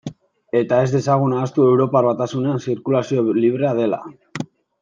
[0.59, 4.01] Eta ez dezagun ahaztu Europar Batasunean zirkulazioa librea dela?